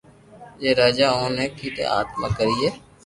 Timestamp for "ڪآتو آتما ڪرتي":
1.59-2.69